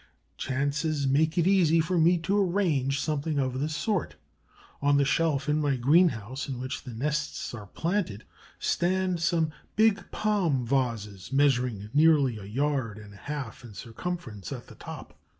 Chance 0.35 1.05
makes 1.05 1.37
it 1.37 1.45
easy 1.45 1.79
for 1.79 1.95
me 1.95 2.17
to 2.21 2.35
arrange 2.41 2.99
something 2.99 3.37
of 3.37 3.59
this 3.59 3.75
sort. 3.75 4.15
On 4.81 4.97
the 4.97 5.05
shelf 5.05 5.47
in 5.47 5.61
my 5.61 5.75
greenhouse 5.75 6.49
in 6.49 6.59
which 6.59 6.85
the 6.85 6.93
nests 6.95 7.53
are 7.53 7.67
planted 7.67 8.23
stand 8.57 9.19
some 9.21 9.51
big 9.75 10.09
palm 10.09 10.65
vases 10.65 11.31
measuring 11.31 11.91
nearly 11.93 12.39
a 12.39 12.45
yard 12.45 12.97
and 12.97 13.13
a 13.13 13.17
half 13.17 13.63
in 13.63 13.75
circumference 13.75 14.51
at 14.51 14.65
the 14.65 14.73
top. 14.75 15.19